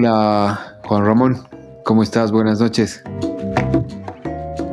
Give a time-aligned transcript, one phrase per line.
[0.00, 1.38] Hola Juan Ramón,
[1.82, 2.30] ¿cómo estás?
[2.30, 3.02] Buenas noches.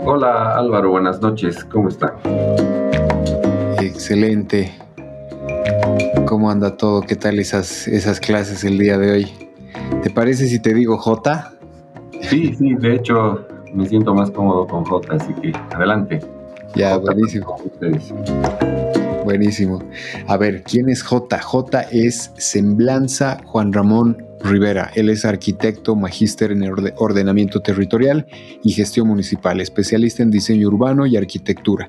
[0.06, 2.14] Hola Álvaro, buenas noches, ¿cómo está?
[3.82, 4.72] Excelente.
[6.28, 7.02] ¿Cómo anda todo?
[7.02, 9.34] ¿Qué tal esas, esas clases el día de hoy?
[10.04, 11.54] ¿Te parece si te digo J?
[12.22, 16.20] Sí, sí, de hecho me siento más cómodo con J, así que adelante.
[16.76, 17.58] Ya, buenísimo.
[19.24, 19.80] Buenísimo.
[20.28, 21.40] A ver, ¿quién es J?
[21.42, 24.92] J es Semblanza Juan Ramón Rivera.
[24.96, 26.64] Él es arquitecto, magíster en
[26.98, 28.28] ordenamiento territorial
[28.64, 31.88] y gestión municipal, especialista en diseño urbano y arquitectura.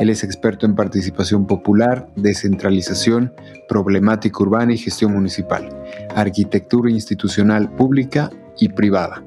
[0.00, 3.34] Él es experto en participación popular, descentralización,
[3.68, 5.68] problemática urbana y gestión municipal,
[6.14, 9.22] arquitectura institucional pública y privada.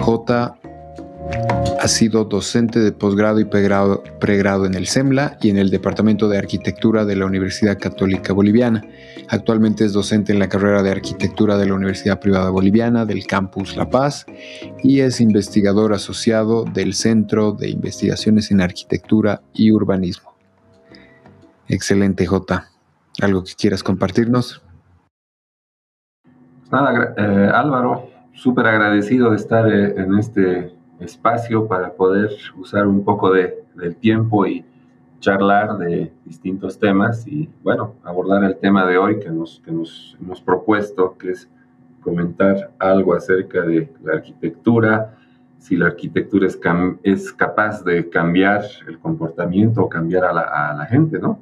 [0.00, 0.56] J
[1.84, 6.38] ha sido docente de posgrado y pregrado, en el SEMLA y en el Departamento de
[6.38, 8.82] Arquitectura de la Universidad Católica Boliviana.
[9.28, 13.76] Actualmente es docente en la carrera de Arquitectura de la Universidad Privada Boliviana del Campus
[13.76, 14.24] La Paz
[14.82, 20.34] y es investigador asociado del Centro de Investigaciones en Arquitectura y Urbanismo.
[21.68, 22.66] Excelente, J.
[23.20, 24.62] ¿Algo que quieras compartirnos?
[26.70, 30.74] Nada, eh, Álvaro, súper agradecido de estar eh, en este
[31.04, 34.64] espacio para poder usar un poco de, del tiempo y
[35.24, 40.16] charlar de distintos temas y, bueno, abordar el tema de hoy que nos, que nos
[40.20, 41.48] hemos propuesto, que es
[42.02, 45.16] comentar algo acerca de la arquitectura,
[45.58, 46.60] si la arquitectura es,
[47.02, 51.40] es capaz de cambiar el comportamiento o cambiar a la, gente, ¿no?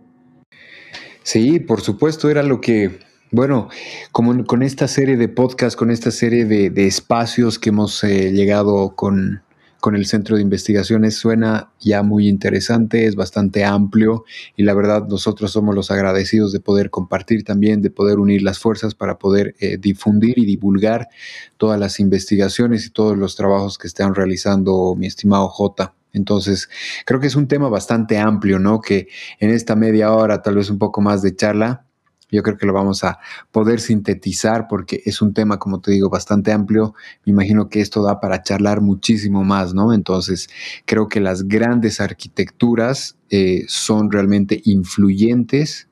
[1.24, 3.00] Sí, por supuesto, era lo que,
[3.32, 3.68] bueno,
[4.12, 8.30] como con esta serie de podcasts, con esta serie de, de espacios que hemos eh,
[8.30, 9.42] llegado con,
[9.82, 15.08] con el centro de investigaciones suena ya muy interesante, es bastante amplio y la verdad
[15.08, 19.56] nosotros somos los agradecidos de poder compartir también, de poder unir las fuerzas para poder
[19.58, 21.08] eh, difundir y divulgar
[21.56, 25.92] todas las investigaciones y todos los trabajos que están realizando mi estimado J.
[26.12, 26.68] Entonces,
[27.04, 28.80] creo que es un tema bastante amplio, ¿no?
[28.80, 29.08] Que
[29.40, 31.86] en esta media hora, tal vez un poco más de charla,
[32.32, 33.18] yo creo que lo vamos a
[33.50, 36.94] poder sintetizar porque es un tema, como te digo, bastante amplio.
[37.24, 39.92] Me imagino que esto da para charlar muchísimo más, ¿no?
[39.92, 40.48] Entonces,
[40.86, 45.88] creo que las grandes arquitecturas eh, son realmente influyentes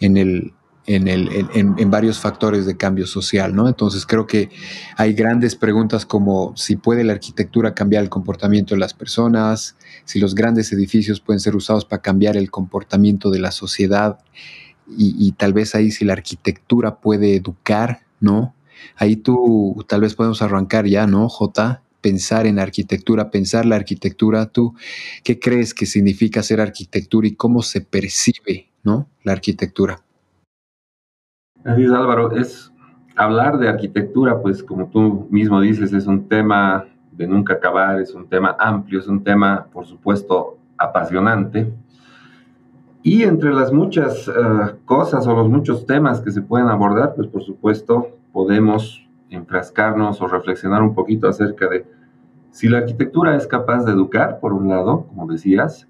[0.00, 0.52] en el,
[0.86, 3.68] en, el, en, en, varios factores de cambio social, ¿no?
[3.68, 4.50] Entonces creo que
[4.96, 10.18] hay grandes preguntas como si puede la arquitectura cambiar el comportamiento de las personas, si
[10.18, 14.18] los grandes edificios pueden ser usados para cambiar el comportamiento de la sociedad
[14.86, 18.54] y, tal vez ahí si la arquitectura puede educar, ¿no?
[18.96, 21.82] Ahí tú tal vez podemos arrancar ya, ¿no, J?
[22.00, 24.46] Pensar en arquitectura, pensar la arquitectura.
[24.46, 24.74] ¿Tú
[25.22, 29.08] qué crees que significa ser arquitectura y cómo se percibe, ¿no?
[29.22, 30.00] La arquitectura.
[31.64, 32.36] Así es, Álvaro.
[32.36, 32.70] Es
[33.16, 38.12] hablar de arquitectura, pues como tú mismo dices, es un tema de nunca acabar, es
[38.12, 41.72] un tema amplio, es un tema, por supuesto, apasionante
[43.06, 44.32] y entre las muchas eh,
[44.86, 50.26] cosas o los muchos temas que se pueden abordar, pues por supuesto podemos enfrascarnos o
[50.26, 51.84] reflexionar un poquito acerca de
[52.50, 55.86] si la arquitectura es capaz de educar, por un lado, como decías,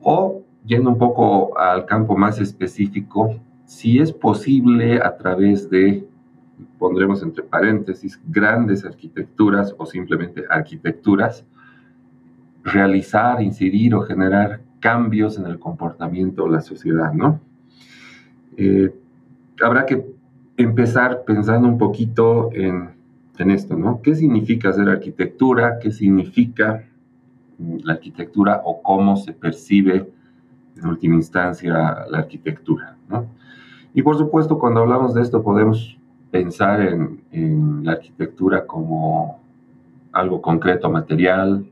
[0.00, 3.34] o yendo un poco al campo más específico,
[3.64, 6.06] si es posible a través de,
[6.78, 11.44] pondremos entre paréntesis, grandes arquitecturas o simplemente arquitecturas,
[12.62, 17.40] realizar, incidir o generar cambios en el comportamiento de la sociedad, ¿no?
[18.56, 18.94] Eh,
[19.62, 20.04] habrá que
[20.56, 22.90] empezar pensando un poquito en,
[23.38, 24.00] en, esto, ¿no?
[24.02, 25.78] ¿Qué significa hacer arquitectura?
[25.78, 26.84] ¿Qué significa
[27.58, 30.10] la arquitectura o cómo se percibe
[30.76, 33.26] en última instancia la arquitectura, ¿no?
[33.94, 35.98] Y por supuesto, cuando hablamos de esto podemos
[36.30, 39.40] pensar en, en la arquitectura como
[40.12, 41.66] algo concreto, material,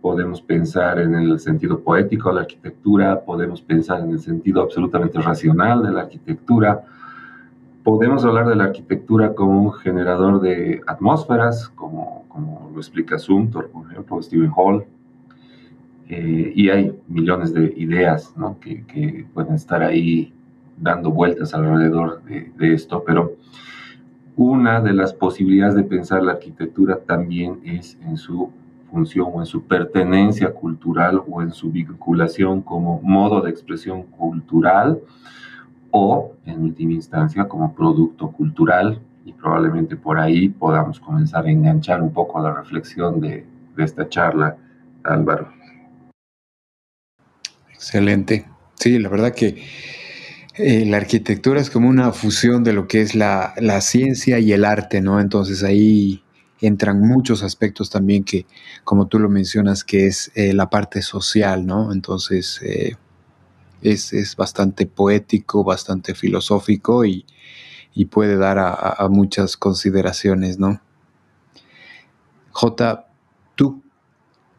[0.00, 5.20] podemos pensar en el sentido poético de la arquitectura, podemos pensar en el sentido absolutamente
[5.20, 6.84] racional de la arquitectura,
[7.82, 13.68] podemos hablar de la arquitectura como un generador de atmósferas, como, como lo explica Sumter,
[13.68, 14.84] por ejemplo, Stephen Hall,
[16.08, 18.58] eh, y hay millones de ideas ¿no?
[18.58, 20.32] que, pueden estar ahí
[20.76, 23.36] dando vueltas alrededor de, de esto, pero
[24.36, 28.50] una de las posibilidades de pensar la arquitectura también es en su
[28.90, 35.00] función o en su pertenencia cultural o en su vinculación como modo de expresión cultural
[35.90, 42.02] o en última instancia como producto cultural y probablemente por ahí podamos comenzar a enganchar
[42.02, 43.46] un poco la reflexión de,
[43.76, 44.56] de esta charla,
[45.04, 45.52] Álvaro.
[47.72, 48.46] Excelente.
[48.74, 49.62] Sí, la verdad que
[50.62, 54.66] Eh, la arquitectura es como una fusión de lo que es la, ciencia y el
[54.66, 55.18] arte, ¿no?
[55.18, 56.22] Entonces ahí
[56.60, 58.46] entran muchos aspectos también que,
[58.84, 61.92] como tú lo mencionas, que es eh, la parte social, ¿no?
[61.92, 62.96] Entonces eh,
[63.82, 67.24] es, bastante poético, bastante filosófico y,
[68.10, 70.80] puede dar a, muchas consideraciones, ¿no?
[72.50, 73.06] J,
[73.56, 73.82] ¿tú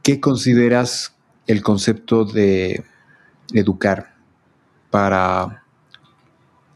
[0.03, 1.15] qué consideras
[1.47, 2.83] el concepto de
[3.53, 4.15] educar
[4.91, 5.63] para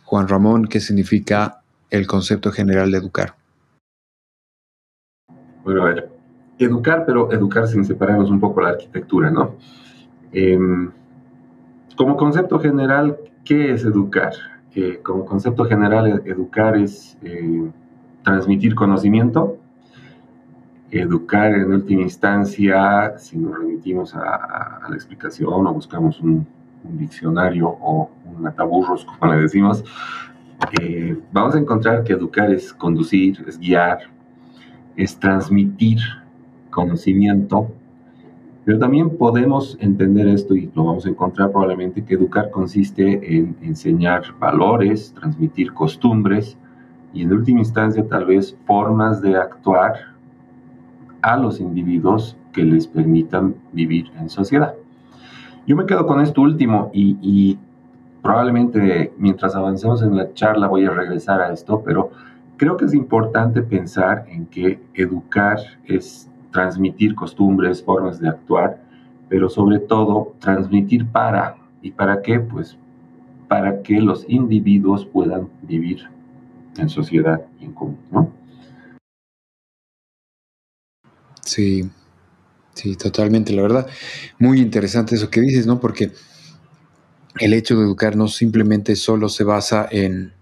[0.06, 3.36] Juan Ramón, ¿qué significa el concepto general de educar?
[5.66, 6.12] Bueno, a ver,
[6.60, 9.56] educar, pero educar sin separarnos un poco la arquitectura, ¿no?
[10.32, 10.92] Em,
[11.98, 14.34] como concepto general, ¿qué es educar?
[15.02, 17.72] Como concepto general, educar es eh,
[18.24, 19.58] transmitir conocimiento.
[20.92, 26.46] Educar en última instancia, si nos remitimos a, la explicación o buscamos un,
[26.84, 29.84] un diccionario o un ataburros, como le decimos,
[30.80, 34.15] eh, vamos a encontrar que educar es conducir, es guiar,
[34.98, 36.00] es transmitir
[36.70, 37.68] conocimiento,
[38.66, 43.56] pero también podemos entender esto y lo vamos a encontrar probablemente que educar consiste en
[43.62, 46.58] enseñar valores, transmitir costumbres
[47.14, 49.94] y en última instancia tal vez formas de actuar
[51.22, 54.76] a los individuos que les permitan vivir en sociedad.
[55.68, 57.58] Yo me quedo con esto último y,
[58.22, 62.10] probablemente mientras avancemos en la charla voy a regresar a esto, pero
[62.58, 68.82] creo que es importante pensar en que educar es transmitir costumbres, formas de actuar,
[69.30, 72.40] pero sobre todo transmitir para, ¿y para qué?
[72.40, 72.78] Pues
[73.48, 76.10] para que los individuos puedan vivir
[76.78, 78.32] en sociedad y en común, ¿no?
[81.42, 81.90] Sí,
[82.76, 83.88] Sí, totalmente, la verdad.
[84.38, 85.80] Muy interesante eso que dices, ¿no?
[85.80, 86.12] Porque
[87.40, 90.34] el hecho de educar no simplemente solo se basa en,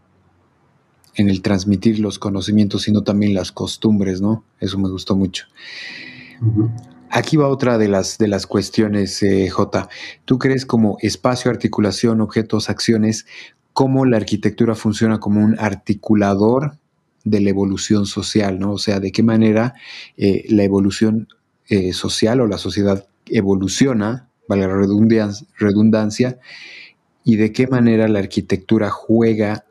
[1.16, 4.44] en el transmitir los conocimientos, sino también las costumbres, ¿no?
[4.60, 5.46] Eso me gustó mucho.
[7.10, 9.88] Aquí va otra de las, de las cuestiones, eh, J.
[10.26, 13.28] ¿Tú crees como espacio, articulación, objetos, acciones,
[13.74, 16.78] cómo la arquitectura funciona como un articulador
[17.24, 18.74] de la evolución social, ¿no?
[18.74, 19.76] O sea, de qué manera
[20.18, 21.28] eh, la evolución
[21.70, 24.76] eh, social o la sociedad evoluciona, vale la
[25.58, 26.40] redundancia,
[27.24, 29.66] y de qué manera la arquitectura juega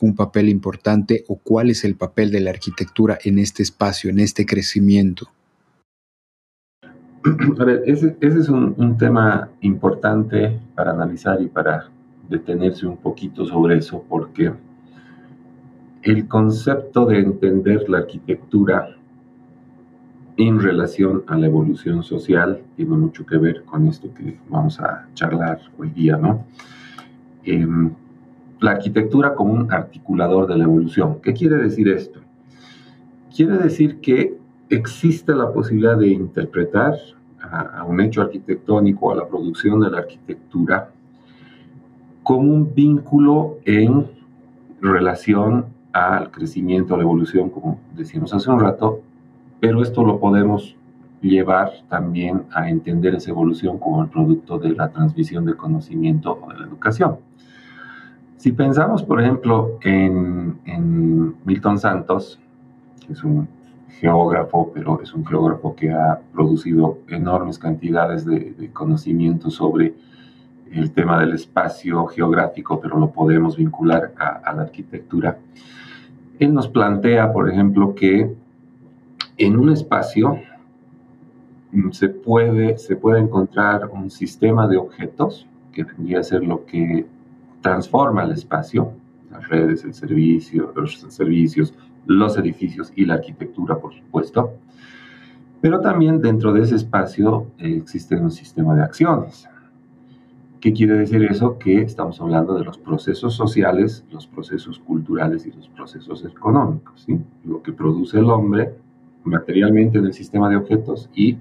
[0.00, 4.20] un papel importante o cuál es el papel de la arquitectura en este espacio, en
[4.20, 5.28] este crecimiento.
[7.58, 11.90] A ver, ese, es un, un, tema importante para analizar y para
[12.28, 14.52] detenerse un poquito sobre eso, porque
[16.02, 18.98] el concepto de entender la arquitectura
[20.38, 25.08] en relación a la evolución social tiene mucho que ver con esto que vamos a
[25.14, 26.44] charlar hoy día, ¿no?
[27.42, 27.90] Em,
[28.60, 31.18] la arquitectura como un articulador de la evolución.
[31.22, 32.20] ¿Qué quiere decir esto?
[33.34, 34.36] Quiere decir que
[34.68, 36.94] existe la posibilidad de interpretar
[37.40, 40.90] a, un hecho arquitectónico, a la producción de la arquitectura,
[42.22, 44.06] como un vínculo en
[44.80, 49.00] relación al crecimiento, a la evolución, como decíamos hace un rato,
[49.60, 50.76] pero esto lo podemos
[51.22, 56.52] llevar también a entender esa evolución como el producto de la transmisión de conocimiento o
[56.52, 57.18] de la educación.
[58.38, 60.58] Si pensamos, por ejemplo, en,
[61.44, 62.38] Milton Santos,
[63.04, 63.48] que es un
[64.00, 69.94] geógrafo, pero es un geógrafo que ha producido enormes cantidades de, conocimiento sobre
[70.70, 75.38] el tema del espacio geográfico, pero lo podemos vincular a la arquitectura.
[76.38, 78.32] Él nos plantea, por ejemplo, que
[79.36, 80.38] en un espacio
[81.72, 86.64] mm, se puede, se puede encontrar un sistema de objetos que vendría a ser lo
[86.66, 87.06] que
[87.60, 88.92] transforma el espacio,
[89.30, 91.74] las redes, el servicio, los servicios,
[92.06, 94.54] los edificios y la arquitectura, por supuesto.
[95.60, 99.48] Pero también dentro de ese espacio eh, existe un sistema de acciones.
[100.60, 101.58] ¿Qué quiere decir eso?
[101.58, 107.02] Que estamos hablando de los procesos sociales, los procesos culturales y los procesos económicos.
[107.06, 107.20] ¿sí?
[107.44, 108.74] Lo que produce el hombre
[109.24, 111.38] materialmente en el sistema de objetos y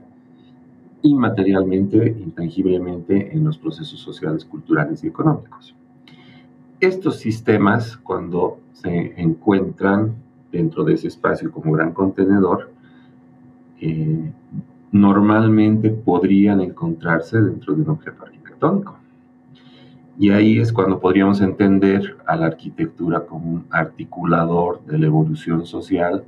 [1.02, 5.76] inmaterialmente, intangiblemente en los procesos sociales, culturales y económicos.
[6.80, 10.14] Estos sistemas, cuando se encuentran
[10.52, 12.70] dentro de ese espacio como gran contenedor,
[13.82, 14.32] eh,
[14.92, 18.96] normalmente podrían encontrarse dentro de un objeto arquitectónico.
[20.20, 25.66] Y ahí es cuando podríamos entender a la arquitectura como un articulador de la evolución
[25.66, 26.24] social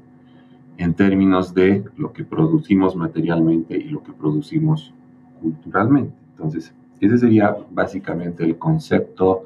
[0.78, 4.94] en términos de lo que producimos materialmente y lo que producimos
[5.42, 6.16] culturalmente.
[6.32, 9.46] Entonces, ese sería básicamente el concepto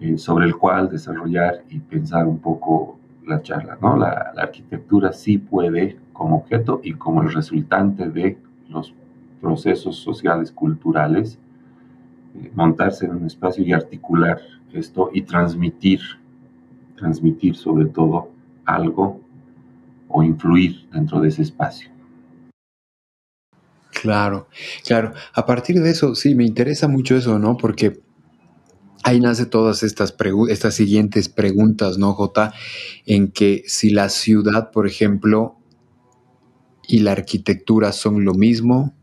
[0.00, 3.78] eh, sobre el cual desarrollar y pensar un poco la charla.
[3.80, 3.96] ¿no?
[3.96, 8.92] La, arquitectura sí puede, como objeto y como el resultante de los
[9.40, 11.38] procesos sociales, culturales,
[12.34, 14.40] eh, montarse en un espacio y articular
[14.72, 16.00] esto y transmitir,
[16.96, 18.30] transmitir sobre todo
[18.64, 19.20] algo
[20.08, 21.90] o influir dentro de ese espacio.
[24.02, 24.48] Claro,
[24.84, 25.12] claro.
[25.32, 27.56] A partir de eso, sí, me interesa mucho eso, ¿no?
[27.56, 28.00] Porque
[29.04, 30.16] ahí nace todas estas,
[30.48, 32.52] estas siguientes preguntas, ¿no, Jota?
[33.06, 35.56] En que si la ciudad, por ejemplo,
[36.88, 38.94] y la arquitectura son lo mismo,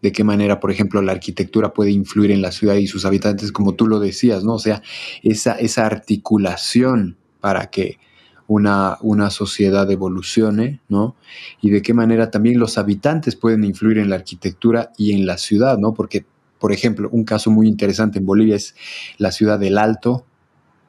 [0.00, 3.50] de qué manera, por ejemplo, la arquitectura puede influir en la ciudad y sus habitantes,
[3.50, 4.54] como tú lo decías, ¿no?
[4.54, 4.80] O sea,
[5.24, 7.98] esa, esa articulación para que
[8.46, 11.16] una, una, sociedad evolucione, ¿no?
[11.60, 15.36] Y de qué manera también los habitantes pueden influir en la arquitectura y en la
[15.36, 15.94] ciudad, ¿no?
[15.94, 16.24] Porque,
[16.58, 18.74] por ejemplo, un caso muy interesante en Bolivia es
[19.18, 20.24] la ciudad del Alto,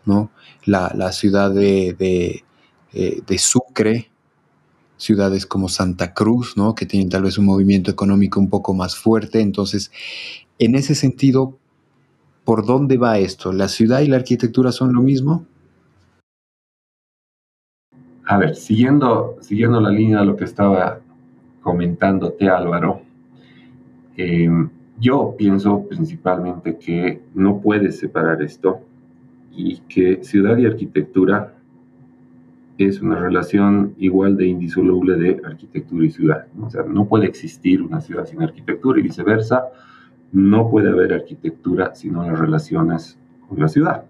[0.05, 0.31] ¿no?
[0.65, 2.43] La, ciudad de, de,
[2.93, 4.09] eh, de Sucre,
[4.99, 6.75] ciudades como Santa Cruz, ¿no?
[6.75, 9.39] que tienen tal vez un movimiento económico un poco más fuerte.
[9.39, 9.91] Entonces,
[10.59, 11.57] en ese sentido,
[12.43, 13.53] ¿por dónde va esto?
[13.53, 15.45] ¿La ciudad y la arquitectura son lo mismo?
[18.25, 20.99] A ver, siguiendo, siguiendo la línea de lo que estaba
[21.61, 23.01] comentándote Álvaro,
[24.17, 28.81] em, yo pienso principalmente que no puedes separar esto
[29.51, 31.55] y que ciudad y arquitectura
[32.77, 36.47] es una relación igual de indisoluble de arquitectura y ciudad.
[36.61, 39.65] O sea, no puede existir una ciudad sin arquitectura y viceversa.
[40.31, 44.05] No puede haber arquitectura si no las relaciones con la ciudad.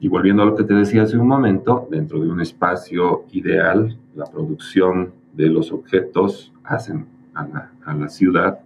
[0.00, 3.96] Y volviendo a lo que te decía hace un momento, dentro de un espacio ideal,
[4.16, 8.60] la producción de los objetos hacen a la ciudad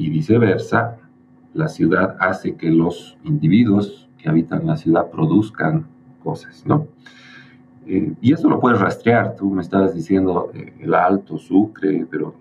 [0.00, 0.96] y viceversa.
[1.52, 5.86] La ciudad hace que los individuos que habitan la ciudad produzcan
[6.22, 6.86] cosas, ¿no?
[7.86, 12.34] Eh, y eso lo puedes rastrear, tú me estabas diciendo eh, el Alto, Sucre, pero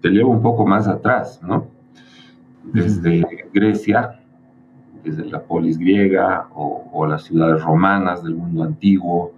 [0.00, 1.66] te llevo un poco más atrás, ¿no?
[2.64, 4.20] Desde Grecia,
[5.04, 9.32] desde la polis griega o, las ciudades romanas del mundo antiguo,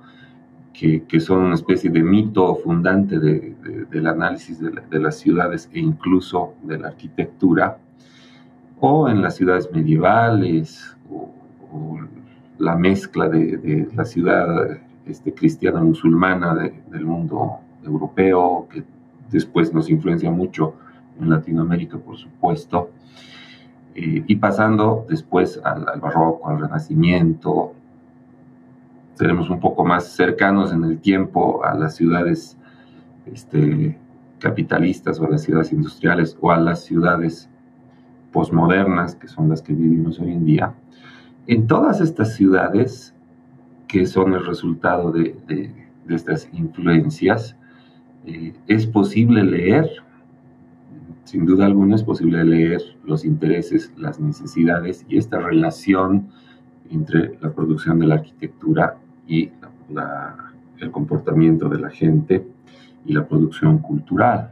[0.72, 3.54] que, que, son una especie de mito fundante de,
[3.90, 7.78] del análisis de, las ciudades e incluso de la arquitectura,
[8.78, 11.30] o en las ciudades medievales, o,
[11.72, 12.00] o
[12.58, 18.84] la mezcla de, la ciudad este, cristiana musulmana del mundo europeo, que
[19.30, 20.74] después nos influencia mucho
[21.18, 22.90] en Latinoamérica, por supuesto,
[23.94, 27.74] eh, y pasando después al, barroco, al renacimiento,
[29.20, 32.56] tenemos un poco más cercanos en el tiempo a las ciudades
[33.26, 33.98] este,
[34.38, 37.50] capitalistas o a las ciudades industriales o a las ciudades
[38.32, 40.72] posmodernas, que son las que vivimos hoy en día.
[41.46, 43.14] En todas estas ciudades
[43.88, 45.36] que son el resultado de,
[46.08, 47.56] estas influencias,
[48.24, 49.86] eh, es posible leer,
[51.24, 56.28] sin duda alguna es posible leer los intereses, las necesidades y esta relación
[56.90, 58.96] entre la producción de la arquitectura
[59.30, 59.50] y
[60.80, 62.44] el comportamiento de la gente
[63.06, 64.50] y la producción cultural.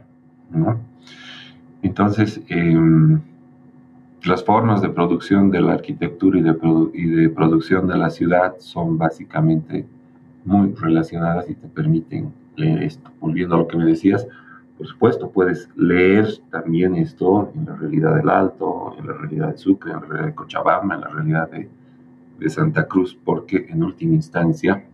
[1.81, 3.19] Entonces, em,
[4.23, 9.85] las formas de producción de la arquitectura y de, producción de la ciudad son básicamente
[10.45, 13.11] muy relacionadas y te permiten leer esto.
[13.19, 14.25] Volviendo a lo que me decías,
[14.77, 19.57] por supuesto, puedes leer también esto en la realidad del Alto, en la realidad de
[19.57, 21.69] Sucre, en la realidad de Cochabamba, en la realidad de,
[22.47, 24.85] Santa Cruz, porque en última instancia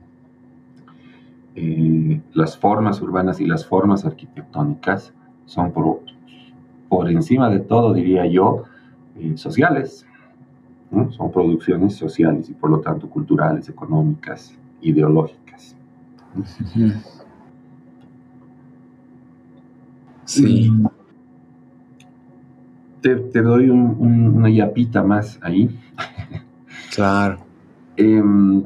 [1.56, 5.14] eh, las formas urbanas y las formas arquitectónicas
[5.46, 6.02] son por,
[6.90, 8.64] por encima de todo, diría yo,
[9.18, 10.06] eh, sociales.
[11.10, 15.75] Son producciones sociales y por lo tanto culturales, económicas, ideológicas.
[20.25, 20.72] Sí.
[23.02, 25.70] Te, doy una yapita más ahí.
[26.96, 27.40] Claro.
[27.98, 28.64] Em,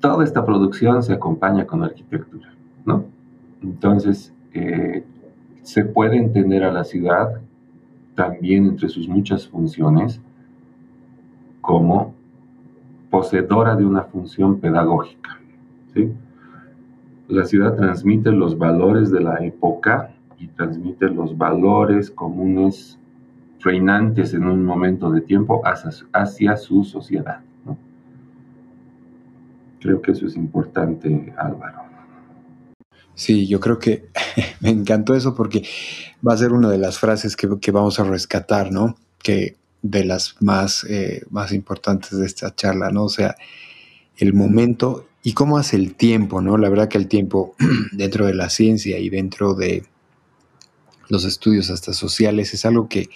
[0.00, 2.52] toda esta producción se acompaña con arquitectura,
[2.84, 3.04] ¿no?
[3.62, 5.04] Entonces, eh,
[5.62, 7.40] se puede entender a la ciudad
[8.14, 10.20] también entre sus muchas funciones
[11.60, 12.14] como
[13.10, 15.38] poseedora de una función pedagógica.
[15.94, 16.12] ¿sí?
[17.28, 22.99] La ciudad transmite los valores de la época y transmite los valores comunes
[23.60, 27.40] reinantes en un momento de tiempo hacia, su sociedad.
[29.80, 31.78] Creo que eso es importante, Álvaro.
[33.14, 34.08] Sí, yo creo que
[34.60, 35.62] me encantó eso porque
[36.26, 38.96] va a ser una de las frases que, vamos a rescatar, ¿no?
[39.22, 43.04] Que de las más, eh, más importantes de esta charla, ¿no?
[43.04, 43.36] O sea,
[44.16, 46.56] el momento y cómo hace el tiempo, ¿no?
[46.56, 47.54] La verdad que el tiempo
[47.92, 49.84] dentro de la ciencia y dentro de
[51.10, 53.08] los estudios hasta sociales es algo que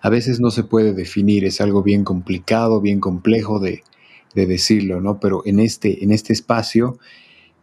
[0.00, 3.82] a veces no se puede definir, es algo bien complicado, bien complejo de,
[4.34, 5.20] de decirlo, ¿no?
[5.20, 6.98] Pero en este, en este espacio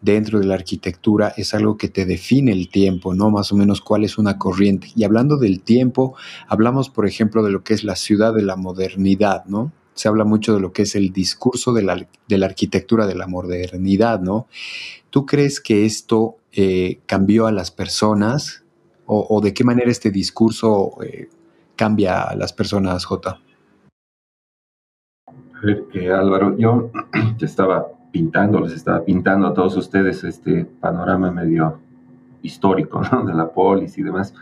[0.02, 3.32] dentro de la arquitectura es algo que te define el tiempo, ¿no?
[3.32, 4.90] Más o menos cuál es una corriente.
[4.96, 6.16] Y hablando del tiempo,
[6.48, 9.72] hablamos, por ejemplo, de lo que es la ciudad de la modernidad, ¿no?
[9.94, 13.16] Se habla mucho de lo que es el discurso de la, de la arquitectura de
[13.16, 14.48] la modernidad, ¿no?
[15.10, 18.64] ¿Tú crees que esto eh, cambió a las personas?
[19.10, 21.30] O, de qué manera este discurso eh,
[21.78, 23.40] cambia a las personas, J?
[25.64, 26.92] A Álvaro, yo
[27.42, 31.80] estaba pintando, les estaba pintando a todos ustedes este panorama medio
[32.42, 34.34] histórico de la polis y demás.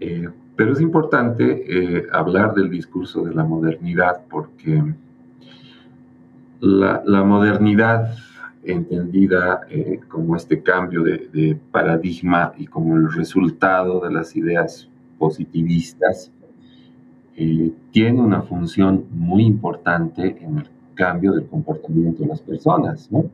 [0.00, 4.82] Eh, pero es importante eh, hablar del discurso de la modernidad porque
[6.60, 8.14] la, modernidad
[8.64, 14.88] entendida eh, como este cambio de, paradigma y como el resultado de las ideas
[15.18, 16.32] positivistas,
[17.92, 23.30] tiene una función muy importante en el cambio del comportamiento de las personas, ¿no?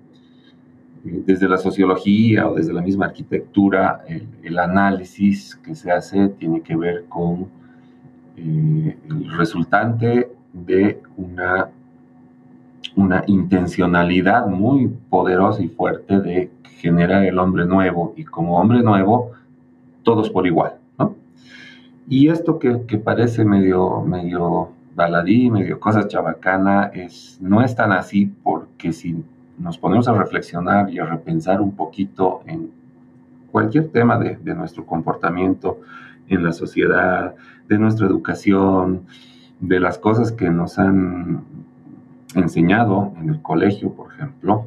[1.05, 4.05] Eh, desde la sociología o desde la misma arquitectura,
[4.43, 7.49] el, análisis que se hace tiene que ver con
[8.37, 11.69] eh, el resultante de una,
[12.97, 19.33] una intencionalidad muy poderosa y fuerte de generar el hombre nuevo y como hombre nuevo,
[20.03, 21.15] todos por igual, ¿no?
[22.09, 27.93] Y esto que, que parece medio, medio baladí, medio cosa chabacana, es, no es tan
[27.93, 29.25] así porque si
[29.59, 32.71] nos ponemos a reflexionar y a repensar un poquito en
[33.51, 35.81] cualquier tema de, nuestro comportamiento
[36.29, 37.35] en la sociedad,
[37.69, 39.03] de nuestra educación,
[39.61, 41.45] de las cosas que nos han
[42.37, 44.67] enseñado en el colegio, por ejemplo,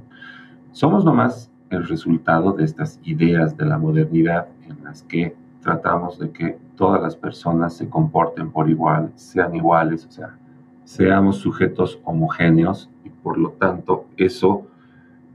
[0.72, 6.32] somos nomás el resultado de estas ideas de la modernidad en las que tratamos de
[6.32, 10.38] que todas las personas se comporten por igual, sean iguales, o sea,
[10.86, 14.68] seamos sujetos homogéneos y por lo tanto eso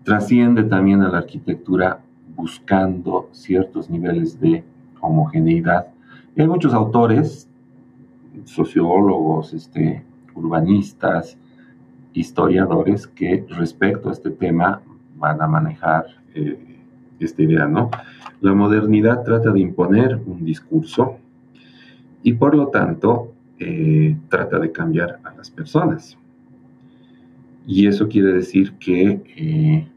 [0.04, 2.00] trasciende también a la arquitectura
[2.34, 4.64] buscando ciertos niveles de
[5.00, 5.88] homogeneidad.
[6.34, 7.48] Y hay muchos autores,
[8.44, 11.36] sociólogos, este, urbanistas,
[12.14, 14.82] historiadores que respecto a este tema
[15.16, 16.58] van a manejar eh,
[17.20, 17.90] esta idea, ¿no?
[18.40, 21.18] La modernidad trata de imponer un discurso
[22.22, 26.18] y por lo tanto eh, trata de cambiar a las personas.
[27.66, 29.88] Y eso quiere decir que eh,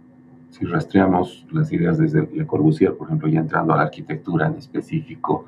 [0.52, 4.56] si rastreamos las ideas desde Le Corbusier, por ejemplo, ya entrando a la arquitectura en
[4.56, 5.46] específico,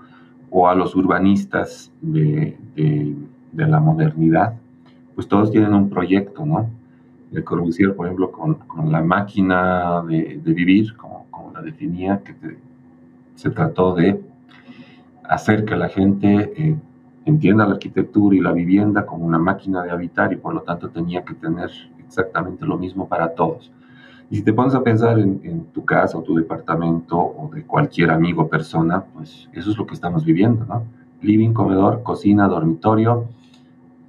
[0.49, 2.58] o a los urbanistas de,
[3.53, 4.53] la modernidad,
[5.17, 6.69] pues todos tienen un proyecto, ¿no?
[7.32, 8.60] Le Corbusier, por ejemplo, con,
[8.91, 11.25] la máquina de, vivir, como,
[11.56, 12.36] la definía, que
[13.34, 14.21] se trató de
[15.23, 16.77] hacer que la gente eh,
[17.25, 20.89] entienda la arquitectura y la vivienda como una máquina de habitar y por lo tanto
[20.89, 23.71] tenía que tener exactamente lo mismo para todos.
[24.30, 28.12] Y si te pones a pensar en, tu casa o tu departamento o de cualquier
[28.12, 30.84] amigo o persona, pues eso es lo que estamos viviendo, ¿no?
[31.23, 33.25] Living, comedor, cocina, dormitorio.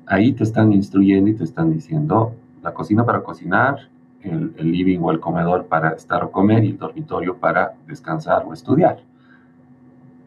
[0.08, 3.88] Ahí te están instruyendo y te están diciendo la cocina para cocinar,
[4.22, 8.44] el, el living o el comedor para estar o comer y el dormitorio para descansar
[8.46, 8.98] o estudiar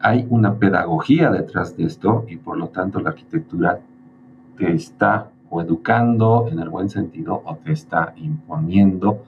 [0.02, 3.80] hay una pedagogía detrás de esto y por lo tanto la arquitectura
[4.58, 9.24] te está o educando en el buen sentido o te está imponiendo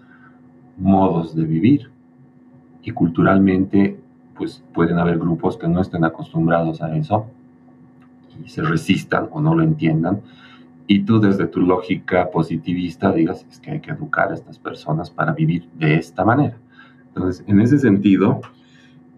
[0.76, 1.90] modos de vivir.
[2.82, 3.98] Y culturalmente,
[4.36, 7.26] pues pueden haber grupos que no estén acostumbrados a eso
[8.44, 10.22] y se resistan o no lo entiendan.
[10.86, 15.10] Y tú desde tu lógica positivista digas, es que hay que educar a estas personas
[15.10, 16.58] para vivir de esta manera.
[17.08, 18.42] Entonces, en ese sentido,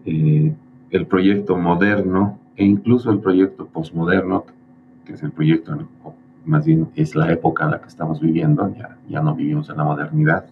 [0.05, 0.53] eh,
[0.91, 4.45] el proyecto moderno e incluso el proyecto posmoderno,
[5.05, 5.87] que es el proyecto,
[6.45, 9.77] más bien es la época en la que estamos viviendo, ya, ya no vivimos en
[9.77, 10.45] la modernidad,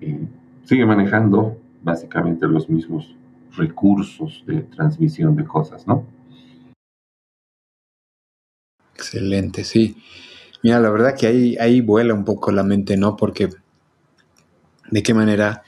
[0.00, 0.26] eh,
[0.64, 3.16] sigue manejando básicamente los mismos
[3.56, 6.04] recursos de transmisión de cosas, ¿no?
[8.94, 9.96] Excelente, sí.
[10.64, 13.16] Mira, la verdad que ahí, ahí vuela un poco la mente, ¿no?
[13.16, 13.50] Porque
[14.90, 15.62] de qué manera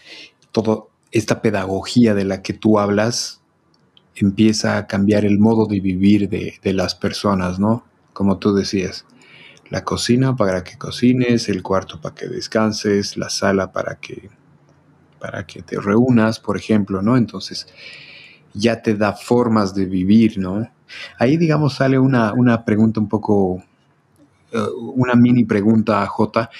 [0.52, 3.42] toda esta pedagogía de la que tú hablas
[4.14, 7.84] empieza a cambiar el modo de vivir de, las personas, ¿no?
[8.14, 9.04] Como tú decías,
[9.68, 14.30] la cocina para que cocines, el cuarto para que descanses, la sala para que,
[15.20, 17.18] para que te reúnas, por ejemplo, ¿no?
[17.18, 17.68] Entonces,
[18.54, 20.66] ya te da formas de vivir, ¿no?
[21.18, 23.62] Ahí, digamos, sale una, una pregunta un poco
[24.78, 26.50] una mini pregunta a J.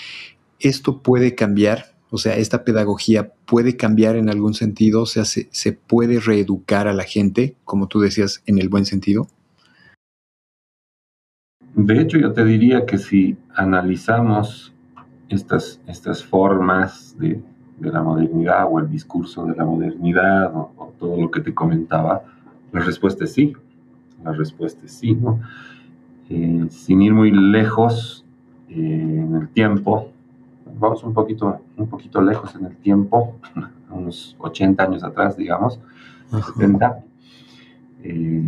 [0.60, 1.96] ¿Esto puede cambiar?
[2.10, 6.92] O sea, esta pedagogía puede cambiar en algún sentido, o sea, se, puede reeducar a
[6.92, 9.26] la gente, como tú decías, en el buen sentido.
[11.74, 14.72] De hecho, yo te diría que si analizamos
[15.28, 17.40] estas, estas formas de,
[17.80, 22.22] la modernidad o el discurso de la modernidad o, todo lo que te comentaba,
[22.72, 23.52] la respuesta es sí.
[24.24, 25.40] La respuesta es sí, ¿no?
[26.28, 28.24] Eh, sin ir muy lejos
[28.68, 30.10] eh, en el tiempo,
[30.78, 33.36] vamos un poquito, un poquito lejos en el tiempo,
[33.90, 35.80] unos 80 años atrás, digamos,
[36.30, 37.04] 70.
[38.02, 38.42] Eh,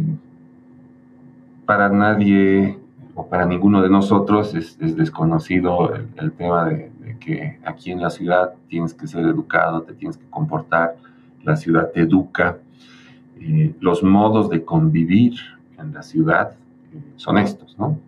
[1.64, 2.78] para nadie
[3.14, 8.54] o para ninguno de nosotros es, desconocido el, tema de, que aquí en la ciudad
[8.68, 10.96] tienes que ser educado, te tienes que comportar,
[11.42, 12.58] la ciudad te educa.
[13.40, 15.34] Eh, los modos de convivir
[15.78, 16.56] en la ciudad
[17.16, 17.98] son estos, ¿no?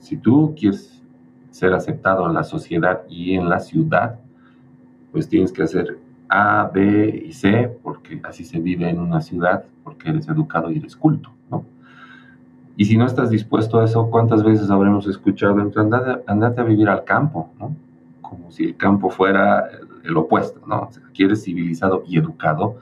[0.00, 1.02] si tú quieres
[1.50, 4.18] ser aceptado en la sociedad y en la ciudad,
[5.12, 9.64] pues tienes que hacer A, B y C, porque así se vive en una ciudad,
[9.82, 11.64] porque eres educado y eres culto, ¿no?
[12.76, 16.88] Y si no estás dispuesto a eso, ¿cuántas veces habremos escuchado entre andate, a vivir
[16.88, 17.74] al campo, ¿no?
[18.22, 19.68] Como si el campo fuera
[20.04, 20.82] el, opuesto, ¿no?
[20.82, 22.76] O sea, aquí eres civilizado y educado,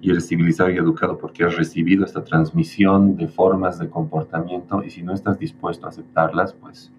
[0.00, 4.90] y eres civilizado y educado porque has recibido esta transmisión de formas de comportamiento, y
[4.90, 6.90] si no estás dispuesto a aceptarlas, pues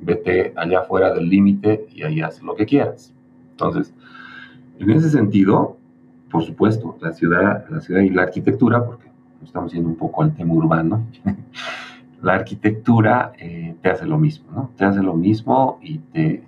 [0.00, 3.12] vete allá fuera del límite y ahí haz lo que quieras.
[3.52, 3.94] Entonces,
[4.78, 5.76] en ese sentido,
[6.30, 9.08] por supuesto, la ciudad, la ciudad y la arquitectura, porque
[9.42, 11.06] estamos yendo un poco al tema urbano,
[12.22, 14.70] la arquitectura eh, te hace lo mismo, ¿no?
[14.76, 16.42] Te hace lo mismo y te,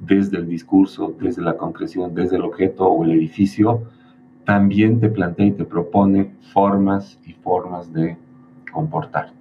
[0.00, 3.84] desde el discurso, desde la concreción, desde el objeto o el edificio,
[4.44, 8.16] también te plantea y te propone formas y formas de
[8.72, 9.34] comportarte.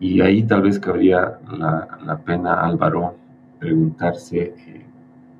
[0.00, 3.16] Y ahí tal vez cabría la, pena, Álvaro,
[3.58, 4.86] preguntarse eh,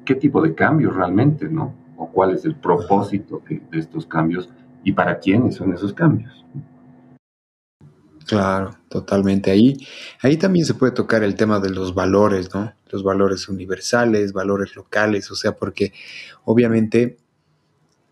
[0.05, 1.75] qué tipo de cambios realmente, ¿no?
[1.97, 4.49] O cuál es el propósito de, estos cambios
[4.83, 6.45] y para quiénes son esos cambios.
[8.27, 9.51] Claro, totalmente.
[9.51, 9.79] Ahí,
[10.21, 12.73] ahí también se puede tocar el tema de los valores, ¿no?
[12.91, 15.93] Los valores universales, valores locales, o sea, porque
[16.45, 17.17] obviamente,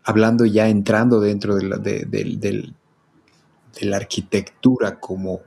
[0.07, 2.73] hablando ya entrando dentro de la, de
[3.93, 5.43] arquitectura como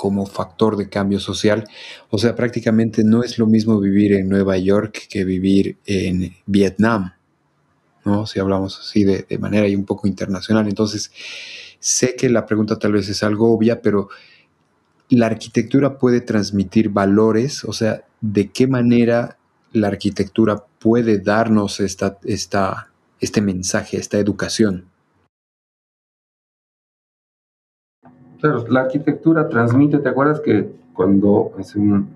[0.00, 1.68] como factor de cambio social.
[2.08, 7.12] O sea, prácticamente no es lo mismo vivir en Nueva York que vivir en Vietnam,
[8.06, 8.26] ¿no?
[8.26, 10.66] Si hablamos así de, manera y un poco internacional.
[10.68, 11.12] Entonces,
[11.80, 14.08] sé que la pregunta tal vez es algo obvia, pero
[15.10, 19.36] la arquitectura puede transmitir valores, o sea, ¿de qué manera
[19.72, 22.89] la arquitectura puede darnos esta, esta,
[23.20, 24.86] este mensaje, esta educación?
[28.40, 31.52] Claro, la arquitectura transmite, ¿te acuerdas que cuando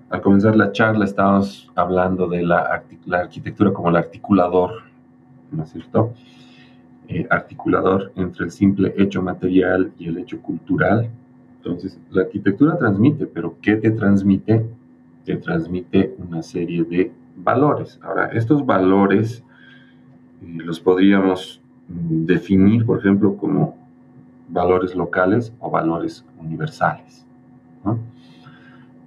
[0.09, 4.83] al comenzar la charla estábamos hablando de la, arquitectura como el articulador,
[5.51, 6.13] ¿no es cierto?
[7.07, 11.09] Eh, articulador entre el simple hecho material y el hecho cultural.
[11.57, 14.65] Entonces, la arquitectura transmite, pero ¿qué te transmite?
[15.23, 17.99] Te transmite una serie de valores.
[18.01, 19.43] Ahora, estos valores
[20.45, 23.75] los podríamos mm, definir, por ejemplo, como
[24.49, 27.25] valores locales o valores universales.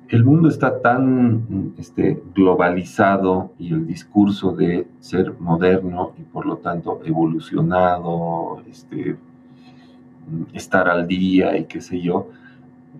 [0.09, 6.57] El mundo está tan este, globalizado y el discurso de ser moderno y por lo
[6.59, 9.17] tanto evolucionado, este,
[10.55, 12.29] estar al día y qué sé yo,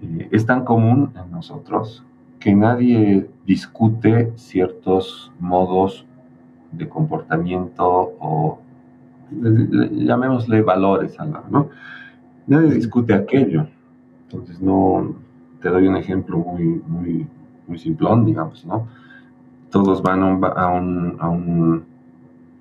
[0.03, 2.05] eh, es tan común en nosotros
[2.41, 6.05] que nadie discute ciertos modos
[6.73, 8.59] de comportamiento o
[9.31, 11.17] llamémosle valores,
[11.51, 11.69] ¿no?
[12.47, 13.67] Nadie discute aquello.
[14.25, 15.15] Entonces, no,
[15.61, 17.27] te doy un ejemplo muy, muy,
[17.67, 18.87] muy simplón, digamos, ¿no?
[19.71, 21.85] Todos van a un, a un,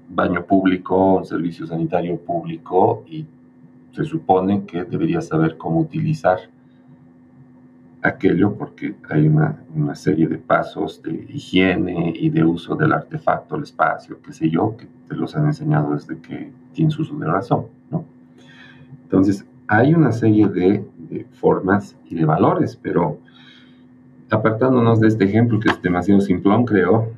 [0.10, 3.26] baño público, un servicio sanitario público y
[3.92, 6.40] se supone que deberías saber cómo utilizar
[8.02, 13.64] aquello porque hay una, serie de pasos de higiene y de uso del artefacto, el
[13.64, 17.66] espacio, qué sé yo, que te los han enseñado desde que tienes uso de razón,
[17.90, 18.06] ¿no?
[19.04, 20.86] Entonces, hay una serie de,
[21.32, 23.20] formas y de valores, pero
[24.30, 27.14] apartándonos de este ejemplo que es demasiado simplón, creo,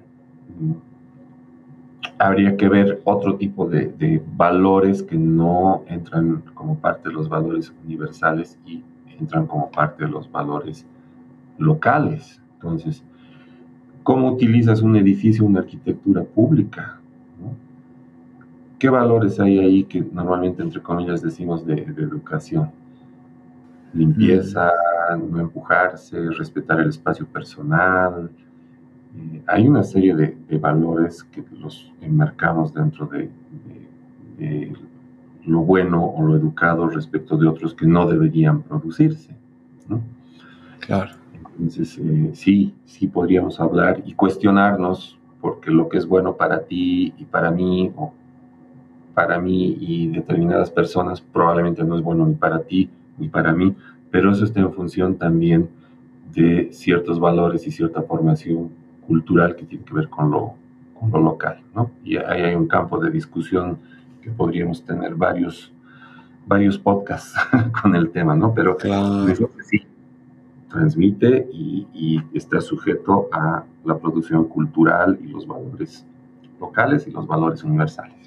[2.19, 7.73] habría que ver otro tipo de, valores que no entran como parte de los valores
[7.83, 8.83] universales y
[9.19, 10.85] entran como parte de los valores
[11.57, 12.41] locales.
[12.55, 13.03] Entonces,
[14.03, 16.99] ¿cómo utilizas un edificio, una arquitectura pública?
[18.77, 22.71] ¿Qué valores hay ahí que normalmente, entre comillas, decimos de, educación?
[23.93, 24.71] limpieza,
[25.17, 28.29] no empujarse, respetar el espacio personal.
[29.15, 33.29] Eh, hay una serie de, valores que los enmarcamos dentro de,
[35.49, 39.35] lo bueno o lo educado respecto de otros que no deberían producirse.
[40.79, 41.11] Claro.
[41.43, 47.13] Entonces, eh, sí, sí podríamos hablar y cuestionarnos porque lo que es bueno para ti
[47.17, 48.13] y para mí o
[49.13, 53.75] para mí y determinadas personas probablemente no es bueno ni para ti ni para mí,
[54.09, 55.69] pero eso está en función también
[56.33, 58.69] de ciertos valores y cierta formación
[59.05, 60.53] cultural que tiene que ver con lo,
[60.97, 61.91] con lo local, ¿no?
[62.03, 63.79] Y ahí hay un campo de discusión
[64.21, 65.71] que podríamos tener varios,
[66.45, 67.33] varios podcasts
[67.81, 68.53] con el tema, ¿no?
[68.53, 69.27] Pero claro.
[69.63, 69.85] sí,
[70.69, 76.05] transmite y, y, está sujeto a la producción cultural y los valores
[76.59, 78.19] locales y los valores universales.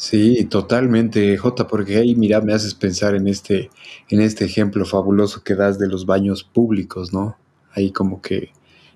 [0.00, 3.68] Sí, totalmente, Jota, porque ahí, mira, me haces pensar en este,
[4.08, 7.36] en este ejemplo fabuloso que das de los baños públicos, ¿no?
[7.72, 8.50] Ahí como que,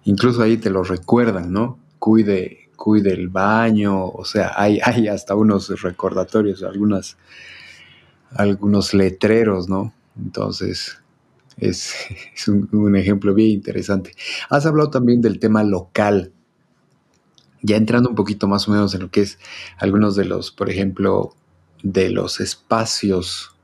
[0.04, 1.78] incluso ahí te lo recuerdan, ¿no?
[1.98, 7.16] Cuide, cuide el baño, o sea, hay, hay hasta unos recordatorios, algunas,
[8.30, 9.92] algunos letreros, ¿no?
[10.16, 10.98] Entonces,
[11.56, 11.94] es,
[12.48, 14.12] un, ejemplo bien interesante.
[14.50, 16.32] Has hablado también del tema local.
[17.62, 19.38] Ya entrando un poquito más o menos en lo que es
[19.78, 21.34] algunos de los, por ejemplo,
[21.82, 23.56] de los espacios,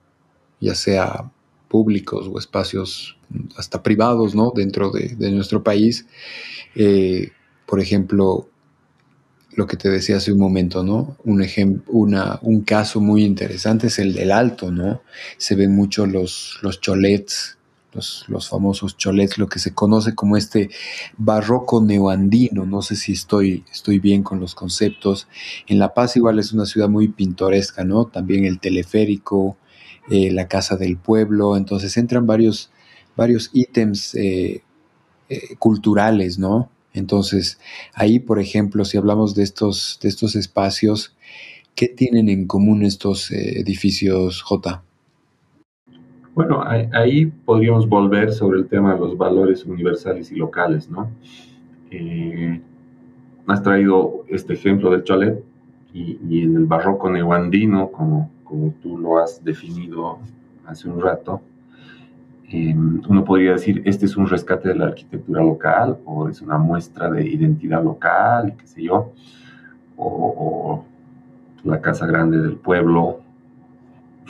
[0.58, 1.30] ya sea
[1.68, 3.18] públicos o espacios
[3.56, 4.52] hasta privados, ¿no?
[4.54, 6.06] Dentro de, nuestro país.
[6.74, 7.30] Eh,
[7.66, 8.49] por ejemplo,
[9.52, 11.16] lo que te decía hace un momento, ¿no?
[11.24, 11.44] Un,
[11.88, 15.02] una, un caso muy interesante es el del alto, ¿no?
[15.38, 17.58] Se ven mucho los, los cholets
[17.92, 20.70] los, famosos cholets, lo que se conoce como este
[21.16, 22.64] barroco neoandino.
[22.66, 25.28] No sé si estoy, estoy bien con los conceptos.
[25.66, 28.06] En La Paz igual es una ciudad muy pintoresca, ¿no?
[28.06, 29.56] También el teleférico,
[30.10, 31.56] eh, la casa del pueblo.
[31.56, 32.70] Entonces entran varios,
[33.16, 34.62] varios ítems eh,
[35.28, 36.70] eh, culturales, ¿no?
[36.92, 37.58] Entonces
[37.94, 41.16] ahí, por ejemplo, si hablamos de estos, de estos espacios,
[41.74, 44.82] ¿qué tienen en común estos edificios, J?
[46.34, 51.10] Bueno, ahí, podríamos volver sobre el tema de los valores universales y locales, ¿no?
[51.90, 52.60] Eh,
[53.46, 55.42] has traído este ejemplo del chalet
[55.92, 60.18] y, en el barroco neoandino, como, como tú lo has definido
[60.66, 61.40] hace un rato,
[62.50, 66.58] eh, uno podría decir, este es un rescate de la arquitectura local o es una
[66.58, 69.12] muestra de identidad local, qué sé yo,
[69.96, 70.84] o
[71.64, 73.20] la casa grande del pueblo,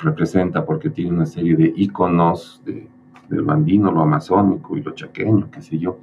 [0.02, 2.88] representa porque tiene una serie de iconos de,
[3.28, 5.98] del bandino, lo amazónico y lo chaqueño, qué sé yo.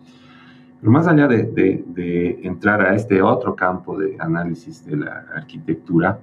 [0.80, 6.20] Pero más allá de, entrar a este otro campo de análisis de la arquitectura,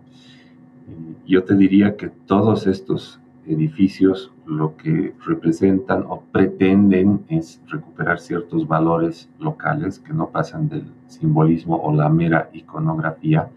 [0.88, 8.18] eh, yo te diría que todos estos edificios lo que representan o pretenden es recuperar
[8.18, 13.48] ciertos valores locales que no pasan del simbolismo o la mera iconografía,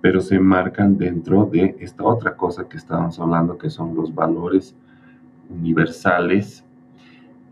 [0.00, 4.74] pero se marcan dentro de esta otra cosa que estábamos hablando, que son los valores
[5.50, 6.64] universales,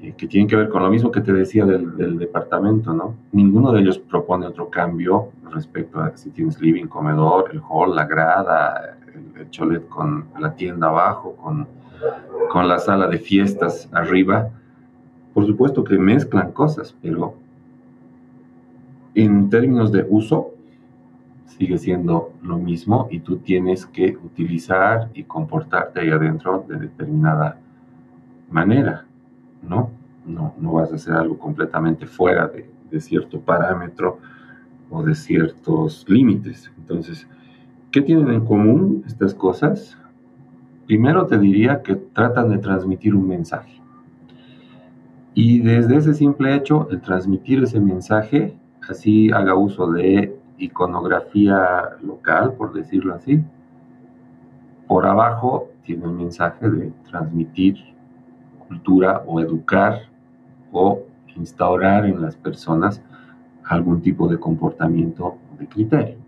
[0.00, 3.14] eh, que tienen que ver con lo mismo que te decía del, departamento, ¿no?
[3.32, 8.04] Ninguno de ellos propone otro cambio respecto a si tienes living, comedor, el hall, la
[8.04, 11.66] grada, el, cholet con la tienda abajo, con,
[12.50, 14.50] con la sala de fiestas arriba.
[15.32, 17.34] Por supuesto que mezclan cosas, pero
[19.14, 20.50] en términos de uso,
[21.46, 27.58] sigue siendo lo mismo y tú tienes que utilizar y comportarte ahí adentro de determinada
[28.50, 29.06] manera,
[29.62, 29.90] ¿no?
[30.26, 34.18] No, no vas a hacer algo completamente fuera de, de cierto parámetro
[34.90, 36.72] o de ciertos límites.
[36.78, 37.26] Entonces,
[37.94, 39.96] ¿qué tienen en común estas cosas?
[40.84, 43.80] Primero te diría que tratan de transmitir un mensaje.
[45.32, 52.54] Y desde ese simple hecho, el transmitir ese mensaje, así haga uso de iconografía local,
[52.54, 53.44] por decirlo así.
[54.88, 57.76] Por abajo tiene el mensaje de transmitir
[58.66, 60.00] cultura o educar
[60.72, 60.98] o
[61.36, 63.00] instaurar en las personas
[63.62, 66.23] algún tipo de comportamiento o de criterio.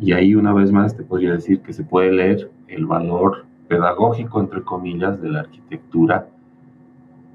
[0.00, 4.40] Y ahí una vez más te podría decir que se puede leer el valor pedagógico,
[4.40, 6.28] entre comillas, de la arquitectura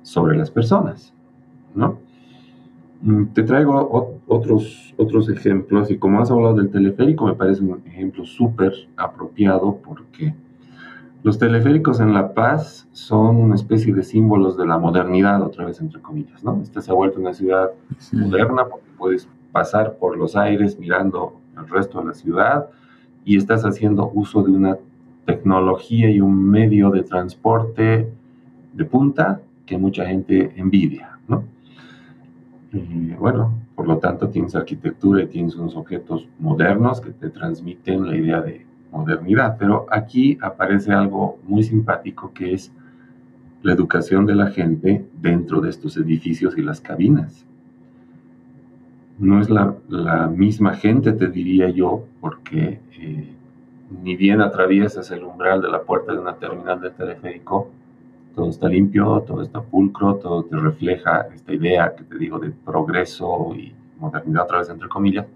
[0.03, 1.13] sobre las personas,
[1.75, 1.99] ¿no?
[3.01, 7.81] Mm, te traigo otros, otros ejemplos y como has hablado del teleférico, me parece un
[7.85, 10.35] ejemplo súper apropiado porque
[11.23, 15.79] los teleféricos en La Paz son una especie de símbolos de la modernidad, otra vez
[15.79, 16.59] entre comillas, ¿no?
[16.61, 17.71] Esta se ha vuelto una ciudad
[18.11, 22.67] moderna porque puedes pasar por los aires mirando el resto de la ciudad
[23.25, 24.77] y estás haciendo uso de una
[25.25, 28.11] tecnología y un medio de transporte
[28.73, 31.43] de punta que mucha gente envidia, ¿no?
[33.19, 38.15] Bueno, por lo tanto tienes arquitectura y tienes unos objetos modernos que te transmiten la
[38.15, 42.71] idea de modernidad, pero aquí aparece algo muy simpático que es
[43.61, 47.45] la educación de la gente dentro de estos edificios y las cabinas.
[49.21, 49.75] No es la,
[50.35, 53.31] misma gente, te diría yo, porque eh,
[54.03, 57.69] ni bien atraviesas el umbral de la puerta de una terminal de teleférico,
[58.33, 62.49] todo está limpio, todo está pulcro, todo te refleja esta idea que te digo de
[62.49, 65.27] progreso y modernidad otra vez entre comillas,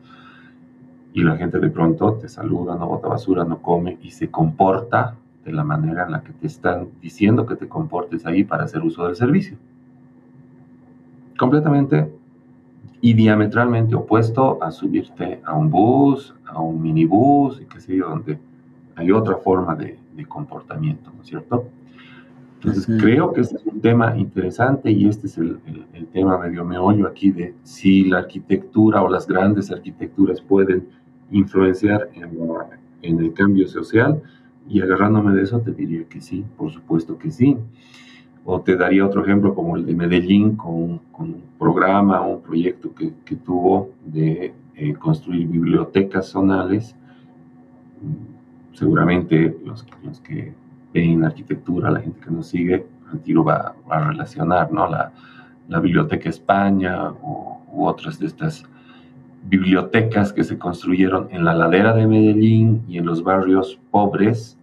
[1.13, 5.13] y la gente de pronto te saluda, no bota basura, no come y se comporta
[5.45, 8.81] de la manera en la que te están diciendo que te comportes ahí para hacer
[8.81, 9.57] uso del servicio.
[11.37, 12.14] Completamente
[13.01, 18.09] y diametralmente opuesto a subirte a un bus, a un minibús y qué sé yo,
[18.09, 18.39] donde
[18.95, 21.65] hay otra forma de, comportamiento, ¿no es cierto?
[22.55, 25.59] Entonces creo que este es un tema interesante y este es el,
[25.93, 30.87] el tema medio meollo aquí de si la arquitectura o las grandes arquitecturas pueden
[31.31, 32.37] influenciar en,
[33.01, 34.21] en el cambio social
[34.67, 37.57] y agarrándome de eso te diría que sí, por supuesto que sí.
[38.45, 43.13] O te daría otro ejemplo como el de Medellín con, un programa un proyecto que,
[43.25, 46.95] que tuvo de eh, construir bibliotecas zonales.
[48.73, 49.83] Seguramente los,
[50.21, 50.53] que
[50.93, 54.87] ven arquitectura, la gente que nos sigue, al tiro va, a relacionar ¿no?
[54.89, 55.11] la,
[55.81, 58.65] Biblioteca España u otras de estas
[59.47, 64.57] bibliotecas que se construyeron en la ladera de Medellín y en los barrios pobres,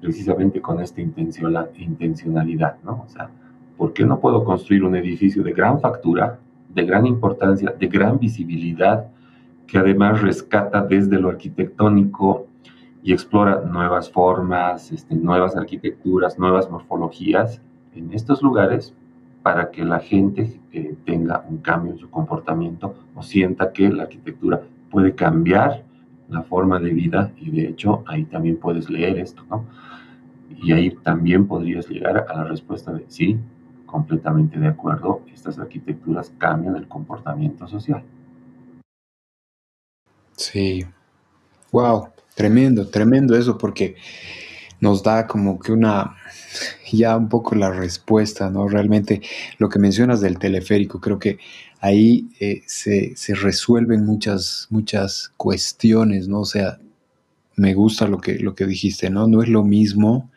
[0.00, 3.04] precisamente con esta intencionalidad, ¿no?
[3.06, 3.30] O sea,
[3.76, 6.38] ¿por qué no puedo construir un edificio de gran factura,
[6.74, 9.06] de gran importancia, de gran visibilidad,
[9.66, 12.46] que además rescata desde lo arquitectónico
[13.02, 17.60] y explora nuevas formas, este, nuevas arquitecturas, nuevas morfologías
[17.94, 18.94] en estos lugares
[19.42, 24.04] para que la gente eh, tenga un cambio en su comportamiento o sienta que la
[24.04, 25.84] arquitectura puede cambiar
[26.28, 29.66] la forma de vida y de hecho ahí también puedes leer esto, ¿no?
[30.62, 33.38] Y ahí también podrías llegar a la respuesta de sí,
[33.84, 38.02] completamente de acuerdo, estas arquitecturas cambian el comportamiento social.
[40.36, 40.84] Sí,
[41.72, 43.96] wow, tremendo, tremendo eso porque
[44.80, 46.16] nos da como que una,
[46.92, 48.68] ya un poco la respuesta, ¿no?
[48.68, 49.22] Realmente
[49.58, 51.38] lo que mencionas del teleférico, creo que
[51.80, 56.40] ahí eh, se, resuelven muchas, muchas cuestiones, ¿no?
[56.40, 56.78] O sea,
[57.56, 59.26] me gusta lo que, lo que dijiste, ¿no?
[59.26, 60.30] No es lo mismo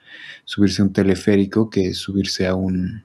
[0.46, 3.04] subirse a un teleférico que subirse a un,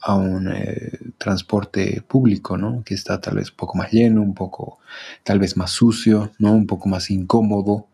[0.00, 2.82] a un eh, transporte público, ¿no?
[2.84, 4.78] Que está tal vez un poco más lleno, un poco,
[5.22, 6.52] tal vez más sucio, ¿no?
[6.52, 7.86] Un poco más incómodo.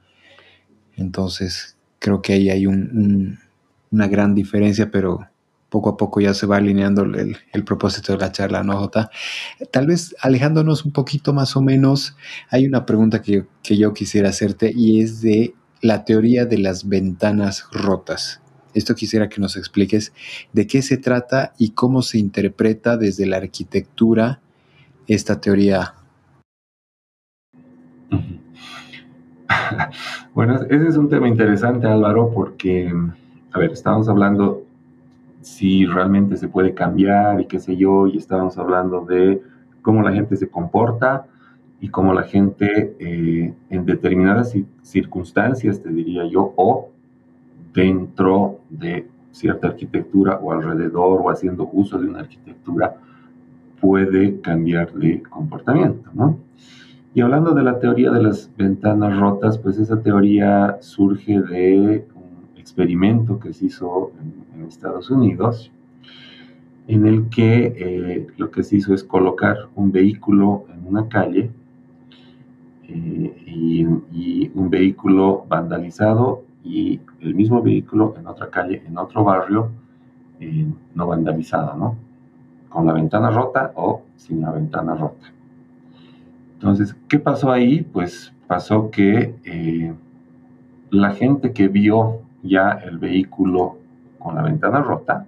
[0.96, 5.28] Entonces, creo que ahí hay una gran diferencia, pero
[5.70, 9.10] poco a poco ya se va alineando el, propósito de la charla, ¿no, Jota?
[9.70, 12.16] Tal vez alejándonos un poquito más o menos,
[12.50, 16.88] hay una pregunta que, que yo quisiera hacerte y es de la teoría de las
[16.88, 18.40] ventanas rotas.
[18.74, 20.12] Esto quisiera que nos expliques
[20.52, 24.40] de qué se trata y cómo se interpreta desde la arquitectura
[25.06, 25.94] esta teoría
[30.34, 32.92] bueno, ese es un tema interesante, Álvaro, porque,
[33.52, 34.64] a ver, estábamos hablando
[35.40, 39.42] si realmente se puede cambiar y qué sé yo, y estábamos hablando de
[39.82, 41.26] cómo la gente se comporta
[41.80, 46.90] y cómo la gente eh, en determinadas circunstancias, te diría yo, o
[47.74, 52.96] dentro de cierta arquitectura o alrededor o haciendo uso de una arquitectura,
[53.80, 56.38] puede cambiar de comportamiento, ¿no?
[57.14, 62.58] Y hablando de la teoría de las ventanas rotas, pues esa teoría surge de un
[62.58, 65.70] experimento que se hizo en, Estados Unidos,
[66.86, 71.50] en el que eh, lo que se hizo es colocar un vehículo en una calle
[72.88, 73.84] eh, y,
[74.54, 79.70] un vehículo vandalizado y el mismo vehículo en otra calle, en otro barrio,
[80.40, 81.96] eh, no vandalizado, ¿no?
[82.68, 85.32] Con la ventana rota o sin la ventana rota.
[86.62, 87.82] Entonces, ¿qué pasó ahí?
[87.82, 89.92] Pues pasó que eh,
[90.90, 93.78] la gente que vio ya el vehículo
[94.20, 95.26] con la ventana rota,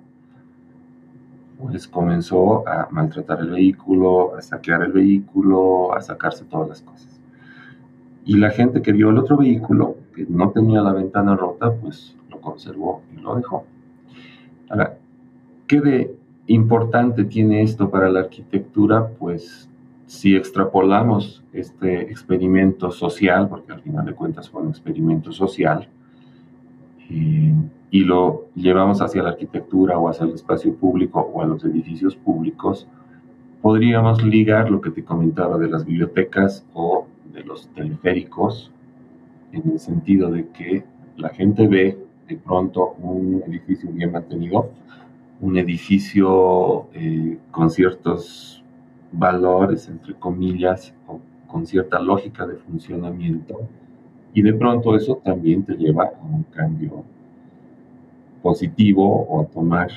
[1.59, 7.21] pues comenzó a maltratar el vehículo, a saquear el vehículo, a sacarse todas las cosas.
[8.25, 12.17] Y la gente que vio el otro vehículo, que no tenía la ventana rota, pues
[12.31, 13.65] lo conservó y lo dejó.
[14.69, 14.99] Ahora,
[15.67, 16.17] ¿qué de
[16.47, 19.09] importante tiene esto para la arquitectura?
[19.19, 19.69] Pues
[20.07, 25.89] si extrapolamos este experimento social, porque al final de cuentas fue un experimento social,
[27.11, 27.55] eh,
[27.91, 32.17] y lo llevamos hacia la arquitectura o hacia el espacio público o a los edificios
[32.17, 32.89] públicos,
[33.63, 38.71] podríamos ligar lo que te comentaba de las bibliotecas o de los teleféricos,
[39.53, 40.85] en el sentido de que
[41.17, 41.99] la gente ve
[42.29, 44.71] de pronto un edificio bien mantenido,
[45.41, 48.54] un edificio eh, con ciertos
[49.17, 53.61] valores, entre comillas, o con cierta lógica de funcionamiento,
[54.33, 57.05] y de pronto eso también te lleva a un cambio
[58.43, 59.89] positivo o a tomar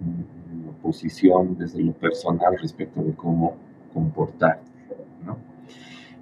[0.00, 3.56] una posición desde lo personal respecto de cómo
[3.92, 4.68] comportarte.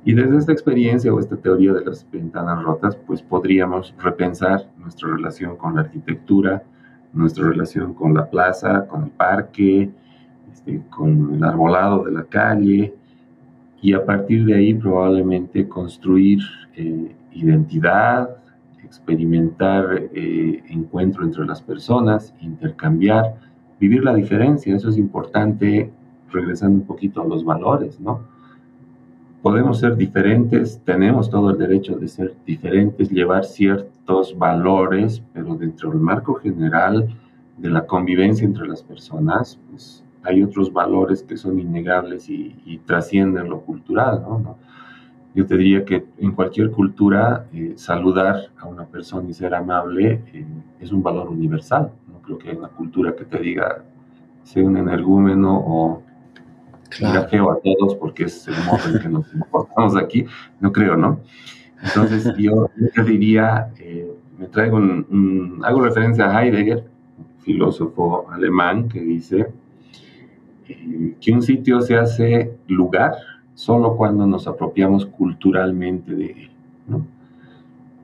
[0.05, 5.09] Y desde esta experiencia o esta teoría de las ventanas rotas, pues podríamos repensar nuestra
[5.09, 6.63] relación con la arquitectura,
[7.13, 9.91] nuestra relación con la plaza, con el parque,
[10.57, 12.95] este, con el arbolado de la calle,
[13.83, 16.41] y a partir de ahí probablemente construir
[16.75, 18.31] eh, identidad,
[18.83, 23.35] experimentar eh, encuentro entre las personas, intercambiar,
[23.79, 25.91] vivir la diferencia, eso es importante,
[26.33, 28.21] regresando un poquito a los valores, ¿no?
[29.43, 35.91] Podemos ser diferentes, tenemos todo el derecho de ser diferentes, llevar ciertos valores, pero dentro
[35.91, 37.07] del marco general
[37.59, 43.49] de la convivencia entre las personas, pues hay otros valores que son innegables y, trascienden
[43.49, 44.57] lo cultural, ¿no?
[45.35, 50.23] Yo te diría que en cualquier cultura eh, saludar a una persona y ser amable
[50.33, 50.47] eh,
[50.81, 51.93] es un valor universal.
[52.11, 53.85] No creo que hay una cultura que te diga
[54.45, 56.03] sé un energúmeno o
[56.89, 57.29] claro.
[57.29, 60.25] feo a todos porque es el modo en que nos comportamos aquí.
[60.59, 61.21] No creo, ¿no?
[61.83, 66.89] Entonces yo, te diría, eh, me traigo un, hago referencia a Heidegger,
[67.41, 69.49] filósofo alemán, que dice
[71.21, 73.15] que un sitio se hace lugar
[73.55, 76.51] solo cuando nos apropiamos culturalmente de él.
[76.87, 77.07] ¿no?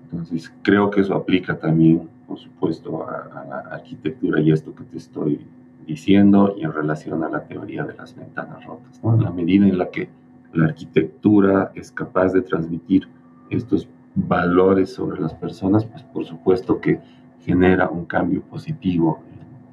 [0.05, 4.97] Entonces, creo que eso aplica también, por supuesto, a, la arquitectura y esto que te
[4.97, 5.41] estoy
[5.87, 9.01] diciendo y en relación a la teoría de las ventanas rotas.
[9.03, 9.15] ¿no?
[9.15, 10.09] En la medida en la que
[10.53, 13.09] la arquitectura es capaz de transmitir
[13.51, 17.01] estos valores sobre las personas, pues por supuesto que
[17.41, 19.21] genera un cambio positivo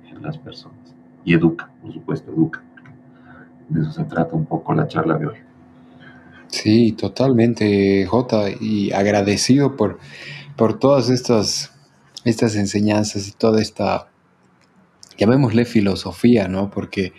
[0.07, 2.63] en, en las personas y educa, por supuesto, educa
[3.69, 5.37] de eso se trata un poco la charla de hoy.
[6.47, 9.99] Sí, totalmente, Jota, y agradecido por,
[10.55, 11.71] por todas estas,
[12.25, 14.09] estas enseñanzas y toda esta,
[15.17, 16.71] llamémosle filosofía, ¿no?
[16.71, 17.13] Porque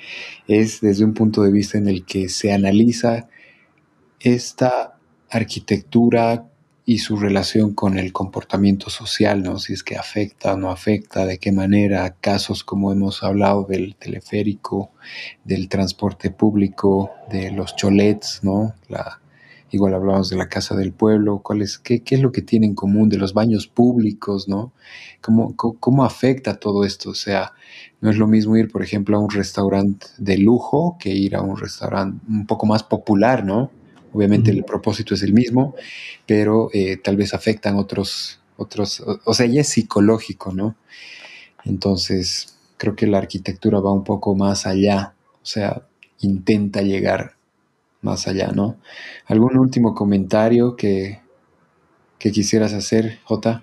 [0.48, 3.28] es desde un punto de vista en el que se analiza
[4.18, 4.98] esta
[5.30, 6.49] arquitectura
[6.90, 9.60] y su relación con el comportamiento social, ¿no?
[9.60, 13.94] Si es que afecta o no afecta, de qué manera, casos como hemos hablado del
[13.94, 14.90] teleférico,
[15.44, 18.74] del transporte público, de los cholets, ¿no?
[18.88, 19.20] La,
[19.70, 22.66] igual hablamos de la casa del pueblo, cuál es, qué, qué, es lo que tiene
[22.66, 24.72] en común de los baños públicos, ¿no?
[25.20, 27.10] ¿Cómo, ¿Cómo afecta todo esto?
[27.10, 27.52] O sea,
[28.00, 31.40] no es lo mismo ir, por ejemplo, a un restaurante de lujo que ir a
[31.40, 33.70] un restaurante un poco más popular, ¿no?
[34.12, 35.74] Obviamente el propósito es el mismo,
[36.26, 40.76] pero eh, tal vez afectan otros, otros, o, sea, ya es psicológico, ¿no?
[41.64, 45.82] Entonces, creo que la arquitectura va un poco más allá, o sea,
[46.20, 47.34] intenta llegar
[48.02, 48.76] más allá, ¿no?
[49.26, 51.20] ¿Algún último comentario que,
[52.18, 53.62] que quisieras hacer, Jota?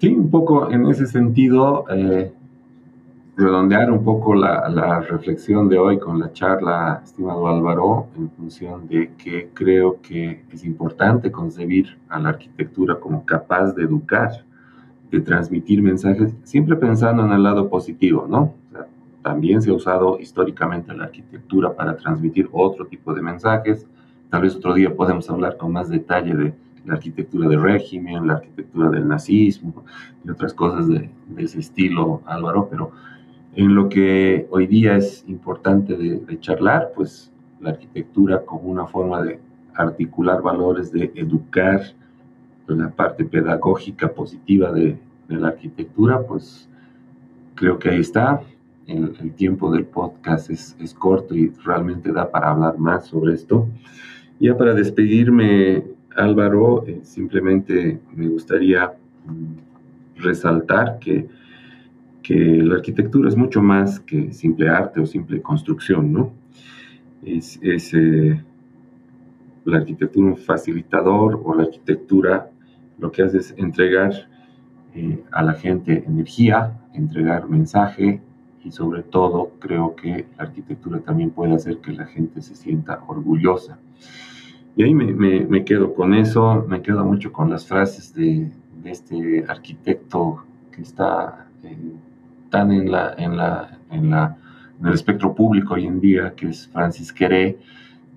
[0.00, 2.32] Sí, un poco en ese sentido, eh,
[3.38, 9.12] redondear un poco la, reflexión de hoy con la charla, estimado Álvaro, en función de
[9.16, 14.44] que creo que es importante concebir a la arquitectura como capaz de educar,
[15.12, 18.54] de transmitir mensajes, siempre pensando en el lado positivo, ¿no?
[19.22, 23.86] también se ha usado históricamente la arquitectura para transmitir otro tipo de mensajes.
[24.30, 26.54] Tal vez otro día podemos hablar con más detalle de
[26.86, 29.84] la arquitectura de régimen, la arquitectura del nazismo
[30.24, 32.92] y otras cosas de, de ese estilo, Álvaro, pero
[33.54, 39.22] en lo que hoy día es importante de, charlar, pues la arquitectura como una forma
[39.22, 39.40] de
[39.74, 41.82] articular valores, de educar
[42.66, 46.68] la parte pedagógica positiva de, la arquitectura, pues
[47.54, 48.40] creo que ahí está.
[48.86, 53.68] El, tiempo del podcast es, es, corto y realmente da para hablar más sobre esto.
[54.40, 55.84] Ya para despedirme,
[56.16, 58.94] Álvaro, eh, simplemente me gustaría
[59.26, 61.28] mm, resaltar que
[62.28, 66.34] que la arquitectura es mucho más que simple arte o simple construcción, ¿no?
[67.24, 67.58] Es,
[67.94, 68.44] eh,
[69.64, 72.50] la arquitectura un facilitador o la arquitectura
[72.98, 74.12] lo que hace es entregar
[74.94, 78.20] eh, a la gente energía, entregar mensaje
[78.62, 83.04] y sobre todo creo que la arquitectura también puede hacer que la gente se sienta
[83.06, 83.78] orgullosa.
[84.76, 88.52] Y ahí me, quedo con eso, me quedo mucho con las frases de,
[88.82, 91.46] de este arquitecto que está
[92.50, 94.36] tan en, la, en, la, en, la,
[94.80, 97.58] en el espectro público hoy en día, que es Francis Queré,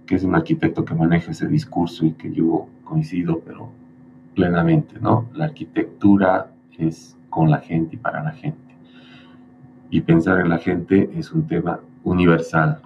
[0.05, 3.69] que es un arquitecto que maneja ese discurso y que yo coincido, pero
[4.35, 5.29] plenamente, ¿no?
[5.33, 8.75] La arquitectura es con la gente y para la gente.
[9.89, 12.81] Y pensar en la gente es un tema universal,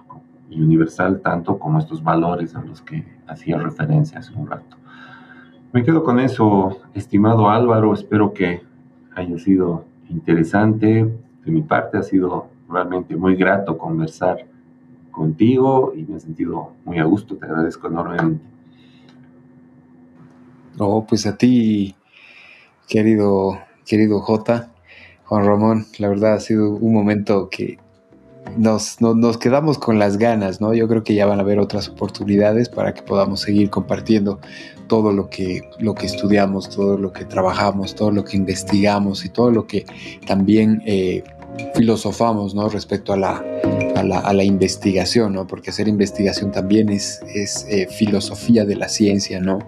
[0.50, 4.76] y universal tanto como estos valores a los que hacía referencia hace un rato.
[5.72, 8.62] Me quedo con eso, estimado Álvaro, espero que
[9.14, 11.12] haya sido interesante.
[11.46, 14.44] De mi parte ha sido realmente muy grato conversar
[15.10, 18.44] contigo y me he sentido muy a gusto, te agradezco enormemente.
[20.78, 21.94] Oh, pues a ti,
[22.86, 24.68] querido, querido J,
[25.24, 27.78] Juan Ramón, la verdad ha sido un momento que
[28.58, 30.74] nos, nos, quedamos con las ganas, ¿no?
[30.74, 34.40] Yo creo que ya van a haber otras oportunidades para que podamos seguir compartiendo
[34.86, 39.30] todo lo que, lo que estudiamos, todo lo que trabajamos, todo lo que investigamos y
[39.30, 39.84] todo lo que
[40.26, 41.24] también eh,
[41.74, 42.68] filosofamos, ¿no?
[42.68, 43.44] Respecto a la,
[43.96, 45.46] a la, investigación, ¿no?
[45.46, 49.58] Porque hacer investigación también es, es eh, filosofía de la ciencia, ¿no?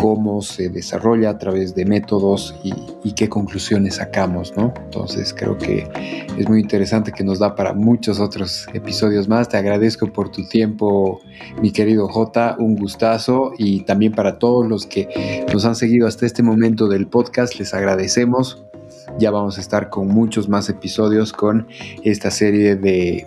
[0.00, 2.72] Cómo se desarrolla a través de métodos y,
[3.04, 4.72] y, qué conclusiones sacamos, ¿no?
[4.84, 5.88] Entonces creo que
[6.38, 9.48] es muy interesante que nos da para muchos otros episodios más.
[9.48, 11.20] Te agradezco por tu tiempo,
[11.60, 16.26] mi querido J, un gustazo y también para todos los que nos han seguido hasta
[16.26, 18.65] este momento del podcast, les agradecemos
[19.18, 21.66] ya vamos a estar con muchos más episodios con
[22.02, 23.26] esta serie de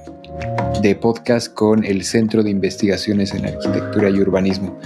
[0.82, 4.78] de podcast con el Centro de Investigaciones en Arquitectura y Urbanismo.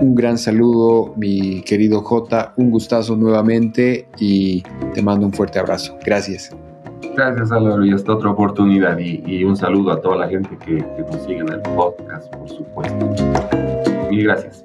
[0.00, 4.62] Un gran saludo, mi querido J, un gustazo nuevamente y
[4.94, 5.96] te mando un fuerte abrazo.
[6.04, 6.54] Gracias.
[7.16, 11.02] Gracias Álvaro y hasta otra oportunidad y, un saludo a toda la gente que, que
[11.10, 13.10] nos sigue en el podcast, por supuesto.
[14.10, 14.64] Mil gracias.